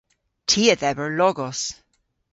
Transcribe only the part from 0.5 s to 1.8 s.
a dheber logos.